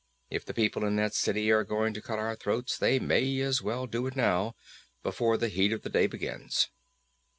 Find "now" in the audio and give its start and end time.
4.15-4.55